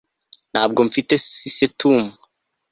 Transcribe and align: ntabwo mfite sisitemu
ntabwo 0.51 0.79
mfite 0.89 1.13
sisitemu 1.27 2.09